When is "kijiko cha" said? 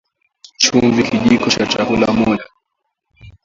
1.03-1.65